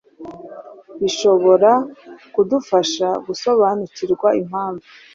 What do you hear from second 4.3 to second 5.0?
impamvu